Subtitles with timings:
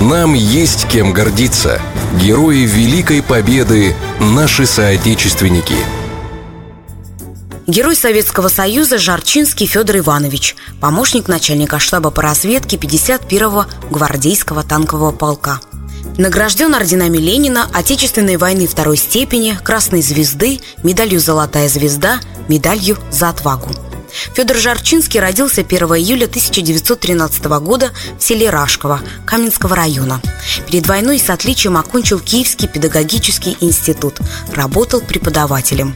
[0.00, 1.82] Нам есть кем гордиться.
[2.20, 5.74] Герои Великой Победы– наши соотечественники.
[7.66, 15.60] Герой Советского Союза Жарчинский Федор Иванович, помощник начальника штаба по разведке 51-го гвардейского танкового полка.
[16.16, 23.70] Награжден орденами Ленина, Отечественной войны второй степени, Красной звезды, медалью «Золотая звезда», медалью «За отвагу».
[24.34, 30.20] Федор Жарчинский родился 1 июля 1913 года в селе Рашково Каменского района.
[30.66, 34.18] Перед войной с отличием окончил Киевский педагогический институт.
[34.54, 35.94] Работал преподавателем.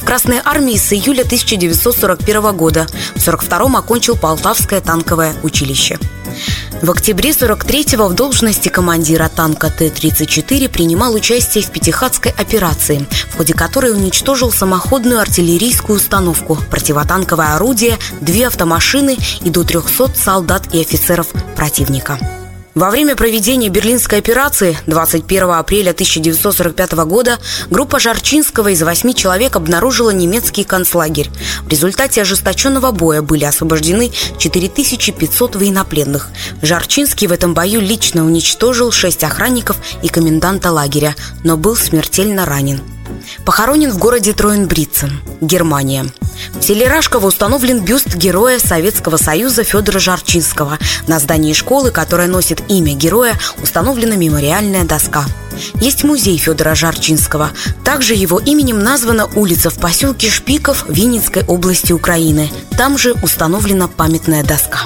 [0.00, 2.86] В Красной армии с июля 1941 года.
[3.14, 5.98] В 1942 окончил Полтавское танковое училище.
[6.82, 13.54] В октябре 43-го в должности командира танка Т-34 принимал участие в Пятихатской операции, в ходе
[13.54, 21.28] которой уничтожил самоходную артиллерийскую установку, противотанковое орудие, две автомашины и до 300 солдат и офицеров
[21.54, 22.18] противника.
[22.74, 30.08] Во время проведения Берлинской операции 21 апреля 1945 года группа Жарчинского из восьми человек обнаружила
[30.08, 31.30] немецкий концлагерь.
[31.64, 36.30] В результате ожесточенного боя были освобождены 4500 военнопленных.
[36.62, 42.80] Жарчинский в этом бою лично уничтожил шесть охранников и коменданта лагеря, но был смертельно ранен.
[43.44, 46.06] Похоронен в городе Троенбрицен, Германия.
[46.54, 50.78] В селе Рашково установлен бюст героя Советского Союза Федора Жарчинского.
[51.06, 55.24] На здании школы, которая носит имя героя, установлена мемориальная доска.
[55.74, 57.50] Есть музей Федора Жарчинского.
[57.84, 62.50] Также его именем названа улица в поселке Шпиков Винницкой области Украины.
[62.76, 64.80] Там же установлена памятная доска.